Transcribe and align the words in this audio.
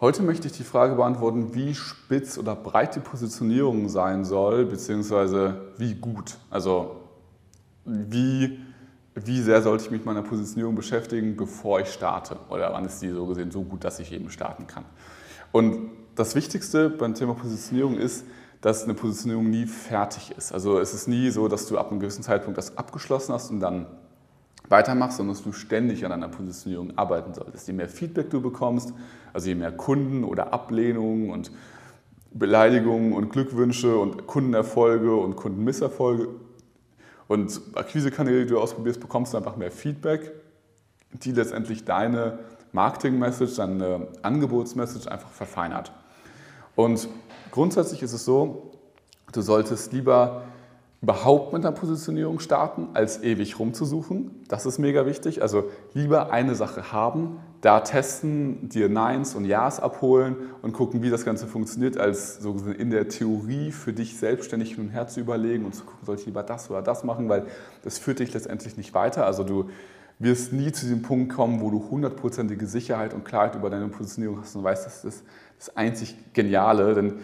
Heute 0.00 0.22
möchte 0.22 0.46
ich 0.46 0.52
die 0.52 0.62
Frage 0.62 0.94
beantworten, 0.94 1.56
wie 1.56 1.74
spitz 1.74 2.38
oder 2.38 2.54
breit 2.54 2.94
die 2.94 3.00
Positionierung 3.00 3.88
sein 3.88 4.24
soll, 4.24 4.64
beziehungsweise 4.64 5.72
wie 5.76 5.96
gut. 5.96 6.38
Also 6.50 7.00
wie, 7.84 8.60
wie 9.16 9.42
sehr 9.42 9.60
sollte 9.60 9.84
ich 9.84 9.90
mich 9.90 10.00
mit 10.00 10.06
meiner 10.06 10.22
Positionierung 10.22 10.76
beschäftigen, 10.76 11.36
bevor 11.36 11.80
ich 11.80 11.88
starte? 11.88 12.36
Oder 12.48 12.72
wann 12.72 12.84
ist 12.84 13.02
die 13.02 13.10
so 13.10 13.26
gesehen 13.26 13.50
so 13.50 13.62
gut, 13.62 13.82
dass 13.82 13.98
ich 13.98 14.12
eben 14.12 14.30
starten 14.30 14.68
kann? 14.68 14.84
Und 15.50 15.90
das 16.14 16.36
Wichtigste 16.36 16.90
beim 16.90 17.14
Thema 17.14 17.34
Positionierung 17.34 17.96
ist, 17.96 18.24
dass 18.60 18.84
eine 18.84 18.94
Positionierung 18.94 19.50
nie 19.50 19.66
fertig 19.66 20.32
ist. 20.36 20.52
Also 20.52 20.78
es 20.78 20.94
ist 20.94 21.08
nie 21.08 21.30
so, 21.30 21.48
dass 21.48 21.66
du 21.66 21.76
ab 21.76 21.90
einem 21.90 21.98
gewissen 21.98 22.22
Zeitpunkt 22.22 22.56
das 22.56 22.78
abgeschlossen 22.78 23.32
hast 23.32 23.50
und 23.50 23.58
dann 23.58 23.86
weitermachst, 24.68 25.16
sondern 25.16 25.34
dass 25.34 25.44
du 25.44 25.52
ständig 25.52 26.04
an 26.04 26.10
deiner 26.10 26.28
Positionierung 26.28 26.96
arbeiten 26.96 27.34
solltest. 27.34 27.66
Je 27.66 27.74
mehr 27.74 27.88
Feedback 27.88 28.30
du 28.30 28.40
bekommst, 28.40 28.92
also 29.32 29.48
je 29.48 29.54
mehr 29.54 29.72
Kunden 29.72 30.24
oder 30.24 30.52
Ablehnungen 30.52 31.30
und 31.30 31.50
Beleidigungen 32.32 33.12
und 33.12 33.30
Glückwünsche 33.30 33.96
und 33.96 34.26
Kundenerfolge 34.26 35.14
und 35.14 35.36
Kundenmisserfolge 35.36 36.28
und 37.26 37.60
Akquisekanäle, 37.74 38.44
die 38.44 38.50
du 38.50 38.60
ausprobierst, 38.60 39.00
bekommst 39.00 39.32
du 39.32 39.38
einfach 39.38 39.56
mehr 39.56 39.70
Feedback, 39.70 40.32
die 41.12 41.32
letztendlich 41.32 41.84
deine 41.84 42.38
Marketing-Message, 42.72 43.56
deine 43.56 44.08
Angebotsmessage 44.22 45.10
einfach 45.10 45.30
verfeinert. 45.30 45.92
Und 46.76 47.08
grundsätzlich 47.50 48.02
ist 48.02 48.12
es 48.12 48.24
so, 48.24 48.72
du 49.32 49.40
solltest 49.40 49.92
lieber 49.92 50.42
überhaupt 51.00 51.52
mit 51.52 51.64
einer 51.64 51.74
Positionierung 51.74 52.40
starten, 52.40 52.88
als 52.94 53.22
ewig 53.22 53.58
rumzusuchen. 53.58 54.42
Das 54.48 54.66
ist 54.66 54.78
mega 54.78 55.06
wichtig. 55.06 55.42
Also 55.42 55.64
lieber 55.94 56.32
eine 56.32 56.56
Sache 56.56 56.92
haben, 56.92 57.38
da 57.60 57.80
testen, 57.80 58.68
dir 58.68 58.88
Neins 58.88 59.36
und 59.36 59.44
Ja's 59.44 59.78
abholen 59.78 60.36
und 60.62 60.72
gucken, 60.72 61.02
wie 61.02 61.10
das 61.10 61.24
Ganze 61.24 61.46
funktioniert, 61.46 61.98
als 61.98 62.38
so 62.38 62.56
in 62.76 62.90
der 62.90 63.08
Theorie 63.08 63.70
für 63.70 63.92
dich 63.92 64.18
selbstständig 64.18 64.74
hin 64.74 64.86
und 64.86 64.90
her 64.90 65.06
zu 65.06 65.20
überlegen 65.20 65.64
und 65.64 65.74
zu 65.74 65.84
gucken, 65.84 66.04
soll 66.04 66.16
ich 66.16 66.26
lieber 66.26 66.42
das 66.42 66.68
oder 66.68 66.82
das 66.82 67.04
machen, 67.04 67.28
weil 67.28 67.46
das 67.84 67.98
führt 67.98 68.18
dich 68.18 68.34
letztendlich 68.34 68.76
nicht 68.76 68.92
weiter. 68.92 69.24
Also 69.24 69.44
du 69.44 69.70
wirst 70.18 70.52
nie 70.52 70.72
zu 70.72 70.86
dem 70.86 71.02
Punkt 71.02 71.32
kommen, 71.32 71.60
wo 71.60 71.70
du 71.70 71.90
hundertprozentige 71.90 72.66
Sicherheit 72.66 73.14
und 73.14 73.24
Klarheit 73.24 73.54
über 73.54 73.70
deine 73.70 73.86
Positionierung 73.86 74.40
hast 74.40 74.56
und 74.56 74.64
weißt, 74.64 74.84
das 74.84 75.04
ist 75.04 75.24
das 75.58 75.76
einzig 75.76 76.16
Geniale, 76.32 76.94
denn 76.94 77.14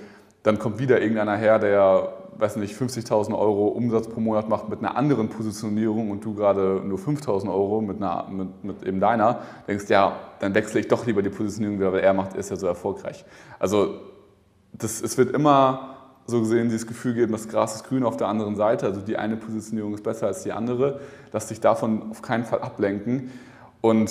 dann 0.45 0.59
kommt 0.59 0.79
wieder 0.79 1.01
irgendeiner 1.01 1.37
her, 1.37 1.59
der 1.59 2.13
weiß 2.39 2.57
nicht, 2.57 2.77
50.000 2.77 3.37
Euro 3.37 3.69
Umsatz 3.69 4.09
pro 4.09 4.21
Monat 4.21 4.49
macht 4.49 4.69
mit 4.69 4.81
einer 4.81 4.97
anderen 4.97 5.29
Positionierung 5.29 6.11
und 6.11 6.25
du 6.25 6.35
gerade 6.35 6.83
nur 6.85 6.99
5.000 6.99 7.49
Euro 7.49 7.81
mit, 7.81 7.97
einer, 7.97 8.27
mit, 8.29 8.65
mit 8.65 8.83
eben 8.83 9.01
deiner, 9.01 9.41
denkst, 9.67 9.89
ja, 9.89 10.17
dann 10.41 10.55
wechsle 10.55 10.81
ich 10.81 10.89
doch 10.89 11.07
lieber 11.07 11.23
die 11.23 11.31
Positionierung, 11.31 11.81
weil 11.81 12.01
er 12.01 12.13
macht, 12.13 12.35
ist 12.35 12.51
ja 12.51 12.57
so 12.57 12.67
erfolgreich. 12.67 13.25
Also 13.59 14.01
das, 14.73 15.01
es 15.01 15.17
wird 15.17 15.35
immer 15.35 15.97
so 16.27 16.41
gesehen 16.41 16.69
dieses 16.69 16.87
Gefühl 16.87 17.15
geben, 17.15 17.33
das 17.33 17.49
Gras 17.49 17.77
ist 17.77 17.85
grün 17.85 18.05
auf 18.05 18.17
der 18.17 18.29
anderen 18.29 18.57
Seite, 18.57 18.87
also 18.87 19.01
die 19.01 19.17
eine 19.17 19.37
Positionierung 19.37 19.95
ist 19.95 20.03
besser 20.03 20.27
als 20.27 20.43
die 20.43 20.53
andere. 20.53 21.01
Lass 21.33 21.49
dich 21.49 21.61
davon 21.61 22.11
auf 22.11 22.23
keinen 22.23 22.45
Fall 22.45 22.61
ablenken 22.61 23.31
und 23.81 24.11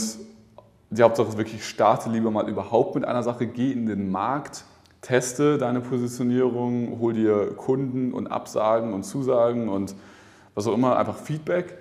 die 0.91 1.01
Hauptsache 1.01 1.27
ist 1.27 1.37
wirklich, 1.37 1.67
starte 1.67 2.09
lieber 2.09 2.29
mal 2.29 2.47
überhaupt 2.47 2.95
mit 2.95 3.03
einer 3.03 3.23
Sache, 3.23 3.47
geh 3.47 3.71
in 3.71 3.87
den 3.87 4.11
Markt, 4.11 4.63
teste 5.03 5.57
deine 5.59 5.81
Positionierung, 5.81 6.97
hol 6.99 7.13
dir 7.13 7.53
Kunden 7.55 8.13
und 8.13 8.27
Absagen 8.27 8.93
und 8.93 9.03
Zusagen 9.03 9.69
und 9.69 9.93
was 10.55 10.65
auch 10.65 10.73
immer, 10.73 10.97
einfach 10.97 11.17
Feedback, 11.17 11.77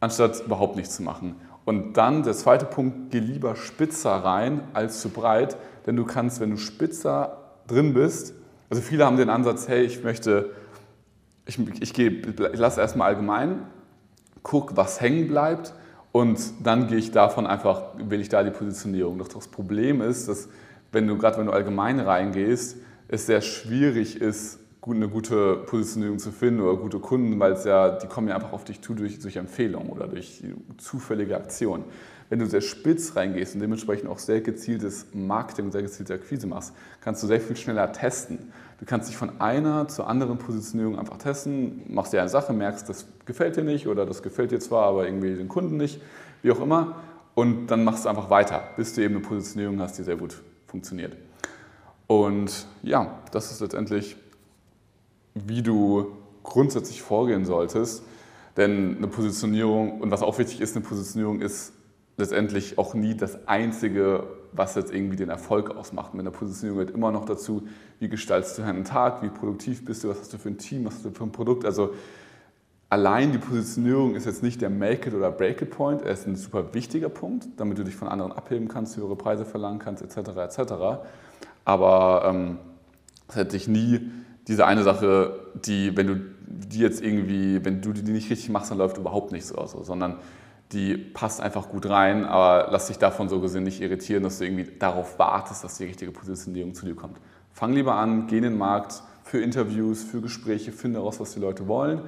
anstatt 0.00 0.40
überhaupt 0.46 0.76
nichts 0.76 0.96
zu 0.96 1.02
machen. 1.02 1.34
Und 1.64 1.94
dann 1.94 2.22
der 2.22 2.34
zweite 2.34 2.64
Punkt, 2.64 3.10
geh 3.10 3.18
lieber 3.18 3.56
spitzer 3.56 4.12
rein 4.12 4.60
als 4.72 5.00
zu 5.00 5.08
breit, 5.08 5.56
denn 5.86 5.96
du 5.96 6.04
kannst, 6.04 6.40
wenn 6.40 6.50
du 6.50 6.56
spitzer 6.56 7.38
drin 7.66 7.92
bist, 7.92 8.34
also 8.70 8.82
viele 8.82 9.04
haben 9.04 9.16
den 9.16 9.30
Ansatz, 9.30 9.68
hey, 9.68 9.82
ich 9.82 10.02
möchte, 10.02 10.50
ich, 11.46 11.58
ich, 11.80 11.92
gehe, 11.92 12.10
ich 12.10 12.58
lasse 12.58 12.80
erstmal 12.80 13.08
allgemein, 13.08 13.62
guck, 14.42 14.76
was 14.76 15.00
hängen 15.00 15.26
bleibt 15.26 15.74
und 16.12 16.38
dann 16.62 16.86
gehe 16.86 16.98
ich 16.98 17.10
davon 17.10 17.46
einfach, 17.46 17.82
will 17.98 18.20
ich 18.20 18.28
da 18.28 18.42
die 18.44 18.50
Positionierung. 18.50 19.18
Doch 19.18 19.28
das 19.28 19.48
Problem 19.48 20.00
ist, 20.00 20.28
dass 20.28 20.48
wenn 20.94 21.06
du 21.06 21.18
gerade 21.18 21.38
wenn 21.38 21.46
du 21.46 21.52
allgemein 21.52 22.00
reingehst, 22.00 22.78
es 23.08 23.26
sehr 23.26 23.42
schwierig 23.42 24.20
ist, 24.20 24.60
eine 24.86 25.08
gute 25.08 25.56
Positionierung 25.56 26.18
zu 26.18 26.30
finden 26.30 26.60
oder 26.60 26.76
gute 26.76 26.98
Kunden, 26.98 27.40
weil 27.40 27.52
es 27.52 27.64
ja, 27.64 27.98
die 27.98 28.06
kommen 28.06 28.28
ja 28.28 28.34
einfach 28.34 28.52
auf 28.52 28.64
dich 28.64 28.82
zu 28.82 28.94
durch, 28.94 29.18
durch 29.18 29.36
Empfehlungen 29.36 29.88
oder 29.88 30.06
durch 30.06 30.42
zufällige 30.76 31.36
Aktionen. 31.36 31.84
Wenn 32.28 32.38
du 32.38 32.46
sehr 32.46 32.60
spitz 32.60 33.16
reingehst 33.16 33.54
und 33.54 33.60
dementsprechend 33.60 34.08
auch 34.10 34.18
sehr 34.18 34.42
gezieltes 34.42 35.06
Marketing, 35.14 35.70
sehr 35.72 35.82
gezielte 35.82 36.14
Akquise 36.14 36.46
machst, 36.46 36.74
kannst 37.00 37.22
du 37.22 37.26
sehr 37.26 37.40
viel 37.40 37.56
schneller 37.56 37.92
testen. 37.92 38.52
Du 38.78 38.84
kannst 38.84 39.08
dich 39.08 39.16
von 39.16 39.40
einer 39.40 39.88
zur 39.88 40.06
anderen 40.06 40.36
Positionierung 40.36 40.98
einfach 40.98 41.16
testen, 41.16 41.82
machst 41.88 42.12
dir 42.12 42.20
eine 42.20 42.28
Sache, 42.28 42.52
merkst, 42.52 42.88
das 42.88 43.06
gefällt 43.24 43.56
dir 43.56 43.64
nicht 43.64 43.86
oder 43.86 44.04
das 44.04 44.22
gefällt 44.22 44.50
dir 44.50 44.60
zwar, 44.60 44.86
aber 44.86 45.06
irgendwie 45.06 45.34
den 45.34 45.48
Kunden 45.48 45.76
nicht, 45.78 46.00
wie 46.42 46.50
auch 46.50 46.60
immer, 46.60 46.96
und 47.34 47.68
dann 47.68 47.84
machst 47.84 48.04
du 48.04 48.08
einfach 48.08 48.30
weiter, 48.30 48.62
bis 48.76 48.94
du 48.94 49.02
eben 49.02 49.16
eine 49.16 49.24
Positionierung 49.24 49.80
hast, 49.80 49.98
die 49.98 50.02
sehr 50.02 50.16
gut 50.16 50.42
funktioniert. 50.74 51.16
Und 52.08 52.66
ja, 52.82 53.20
das 53.30 53.52
ist 53.52 53.60
letztendlich, 53.60 54.16
wie 55.34 55.62
du 55.62 56.16
grundsätzlich 56.42 57.00
vorgehen 57.00 57.44
solltest. 57.44 58.02
Denn 58.56 58.96
eine 58.96 59.06
Positionierung, 59.06 60.00
und 60.00 60.10
was 60.10 60.22
auch 60.22 60.36
wichtig 60.38 60.60
ist, 60.60 60.74
eine 60.74 60.84
Positionierung 60.84 61.40
ist 61.40 61.72
letztendlich 62.16 62.76
auch 62.76 62.94
nie 62.94 63.16
das 63.16 63.46
Einzige, 63.46 64.26
was 64.50 64.74
jetzt 64.74 64.92
irgendwie 64.92 65.16
den 65.16 65.30
Erfolg 65.30 65.76
ausmacht. 65.76 66.12
Mit 66.12 66.22
einer 66.22 66.32
Positionierung 66.32 66.78
gehört 66.78 66.94
immer 66.94 67.12
noch 67.12 67.24
dazu, 67.24 67.62
wie 68.00 68.08
gestaltest 68.08 68.58
du 68.58 68.62
deinen 68.62 68.84
Tag, 68.84 69.22
wie 69.22 69.28
produktiv 69.28 69.84
bist 69.84 70.02
du, 70.02 70.08
was 70.08 70.18
hast 70.18 70.32
du 70.32 70.38
für 70.38 70.48
ein 70.48 70.58
Team, 70.58 70.84
was 70.84 70.94
hast 70.94 71.04
du 71.04 71.10
für 71.12 71.22
ein 71.22 71.32
Produkt. 71.32 71.64
Also 71.64 71.94
allein 72.88 73.32
die 73.32 73.38
Positionierung 73.38 74.14
ist 74.14 74.26
jetzt 74.26 74.42
nicht 74.42 74.60
der 74.60 74.70
Make 74.70 75.08
it 75.08 75.14
oder 75.14 75.30
Break 75.30 75.62
it 75.62 75.70
Point, 75.70 76.02
er 76.02 76.12
ist 76.12 76.26
ein 76.26 76.36
super 76.36 76.74
wichtiger 76.74 77.08
Punkt, 77.08 77.48
damit 77.56 77.78
du 77.78 77.84
dich 77.84 77.96
von 77.96 78.08
anderen 78.08 78.32
abheben 78.32 78.68
kannst, 78.68 78.96
höhere 78.96 79.16
Preise 79.16 79.44
verlangen 79.44 79.78
kannst, 79.78 80.02
etc. 80.02 80.30
etc. 80.36 80.72
Aber 81.64 82.22
ähm, 82.26 82.58
es 83.28 83.36
hätte 83.36 83.52
dich 83.56 83.68
nie 83.68 84.10
diese 84.46 84.66
eine 84.66 84.82
Sache, 84.82 85.40
die, 85.54 85.96
wenn 85.96 86.06
du 86.06 86.16
die 86.46 86.78
jetzt 86.78 87.02
irgendwie, 87.02 87.64
wenn 87.64 87.80
du 87.80 87.92
die 87.92 88.02
nicht 88.02 88.30
richtig 88.30 88.50
machst, 88.50 88.70
dann 88.70 88.78
läuft 88.78 88.98
überhaupt 88.98 89.32
nichts 89.32 89.52
aus, 89.52 89.72
sondern 89.72 90.16
die 90.72 90.96
passt 90.96 91.40
einfach 91.40 91.68
gut 91.68 91.88
rein, 91.88 92.24
aber 92.24 92.68
lass 92.70 92.88
dich 92.88 92.98
davon 92.98 93.28
so 93.28 93.40
gesehen 93.40 93.64
nicht 93.64 93.80
irritieren, 93.80 94.22
dass 94.22 94.38
du 94.38 94.44
irgendwie 94.44 94.68
darauf 94.78 95.18
wartest, 95.18 95.64
dass 95.64 95.78
die 95.78 95.84
richtige 95.84 96.12
Positionierung 96.12 96.74
zu 96.74 96.86
dir 96.86 96.94
kommt. 96.94 97.18
Fang 97.52 97.72
lieber 97.72 97.94
an, 97.94 98.26
geh 98.26 98.38
in 98.38 98.42
den 98.42 98.58
Markt 98.58 99.02
für 99.22 99.40
Interviews, 99.40 100.02
für 100.02 100.20
Gespräche, 100.20 100.72
finde 100.72 100.98
heraus, 100.98 101.20
was 101.20 101.32
die 101.32 101.40
Leute 101.40 101.66
wollen 101.68 102.02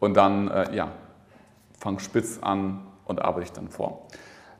und 0.00 0.16
dann 0.16 0.48
äh, 0.48 0.74
ja, 0.74 0.92
fang 1.78 1.98
spitz 1.98 2.38
an 2.40 2.80
und 3.04 3.22
arbeite 3.22 3.46
ich 3.46 3.52
dann 3.52 3.68
vor. 3.68 4.06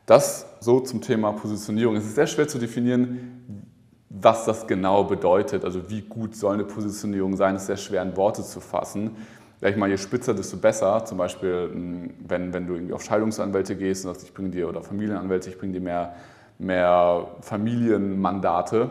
Das 0.07 0.47
so 0.61 0.81
zum 0.81 1.03
Thema 1.03 1.33
Positionierung. 1.33 1.97
Es 1.97 2.05
ist 2.05 2.15
sehr 2.15 2.27
schwer 2.27 2.49
zu 2.49 2.59
definieren, 2.59 3.67
was 4.09 4.47
das 4.47 4.67
genau 4.67 5.05
bedeutet. 5.05 5.65
Also 5.65 5.91
wie 5.91 6.01
gut 6.01 6.35
soll 6.35 6.55
eine 6.55 6.65
Positionierung 6.65 7.37
sein, 7.37 7.57
ist 7.57 7.67
sehr 7.67 7.77
schwer 7.77 8.03
in 8.03 8.17
Worte 8.17 8.43
zu 8.43 8.61
fassen. 8.61 9.17
Ich 9.61 9.77
mal, 9.77 9.89
je 9.89 9.99
spitzer, 9.99 10.35
desto 10.35 10.57
besser. 10.57 11.05
Zum 11.05 11.19
Beispiel, 11.19 11.69
hm, 11.73 12.11
wenn, 12.27 12.53
wenn 12.55 12.67
du 12.67 12.75
irgendwie 12.75 12.95
auf 12.95 13.03
Scheidungsanwälte 13.03 13.77
gehst 13.77 14.07
und 14.07 14.13
sagst, 14.13 14.27
ich 14.27 14.33
bringe 14.33 14.51
dir, 14.51 14.69
oder 14.69 14.83
Familienanwälte, 14.83 15.51
ich 15.51 15.59
bringe 15.59 15.73
dir 15.73 15.81
mehr, 15.81 16.15
mehr 16.59 17.27
Familienmandate, 17.41 18.89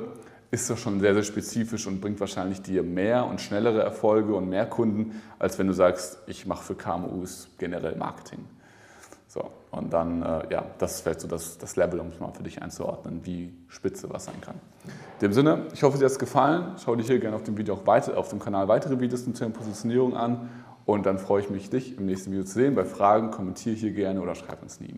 ist 0.51 0.69
das 0.69 0.79
schon 0.79 0.99
sehr, 0.99 1.13
sehr 1.13 1.23
spezifisch 1.23 1.87
und 1.87 1.99
bringt 1.99 2.19
wahrscheinlich 2.19 2.61
dir 2.61 2.83
mehr 2.83 3.25
und 3.25 3.41
schnellere 3.41 3.81
Erfolge 3.81 4.33
und 4.33 4.49
mehr 4.49 4.65
Kunden, 4.65 5.21
als 5.39 5.59
wenn 5.59 5.67
du 5.67 5.73
sagst, 5.73 6.19
ich 6.27 6.45
mache 6.45 6.63
für 6.63 6.75
KMUs 6.75 7.49
generell 7.57 7.95
Marketing. 7.95 8.45
So, 9.27 9.51
und 9.71 9.91
dann, 9.91 10.23
äh, 10.23 10.51
ja, 10.51 10.65
das 10.77 10.95
ist 10.95 11.01
vielleicht 11.01 11.19
so 11.19 11.27
das, 11.27 11.57
das 11.57 11.75
Level, 11.75 11.99
um 11.99 12.07
es 12.07 12.19
mal 12.19 12.31
für 12.31 12.43
dich 12.43 12.61
einzuordnen, 12.61 13.25
wie 13.25 13.53
spitze 13.67 14.09
was 14.09 14.25
sein 14.25 14.39
kann. 14.39 14.55
In 14.85 15.27
dem 15.27 15.33
Sinne, 15.33 15.65
ich 15.73 15.83
hoffe, 15.83 15.97
dir 15.97 16.05
hat 16.05 16.11
es 16.11 16.19
gefallen. 16.19 16.75
Schau 16.83 16.95
dir 16.95 17.03
hier 17.03 17.19
gerne 17.19 17.35
auf 17.35 17.43
dem 17.43 17.57
Video 17.57 17.75
auch 17.75 17.85
weiter, 17.85 18.17
auf 18.17 18.29
dem 18.29 18.39
Kanal 18.39 18.69
weitere 18.69 18.99
Videos 19.01 19.25
zum 19.25 19.33
Thema 19.33 19.51
Positionierung 19.51 20.15
an 20.15 20.49
und 20.85 21.05
dann 21.05 21.19
freue 21.19 21.41
ich 21.41 21.49
mich, 21.49 21.69
dich 21.69 21.97
im 21.97 22.05
nächsten 22.05 22.31
Video 22.31 22.45
zu 22.45 22.53
sehen. 22.53 22.73
Bei 22.73 22.85
Fragen 22.85 23.29
kommentiere 23.29 23.75
hier 23.75 23.91
gerne 23.91 24.21
oder 24.21 24.35
schreib 24.35 24.63
uns 24.63 24.79
eine 24.79 24.87
E-Mail. 24.87 24.95